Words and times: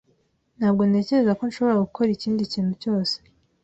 Ntabwo 0.57 0.81
ntekereza 0.89 1.31
ko 1.37 1.43
nshobora 1.49 1.83
gukora 1.85 2.09
ikindi 2.11 2.51
kintu 2.53 2.73
cyose. 2.81 3.15